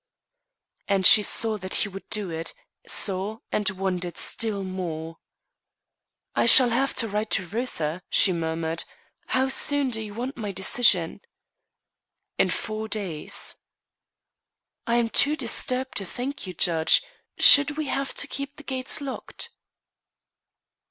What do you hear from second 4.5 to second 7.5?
more. "I shall have to write to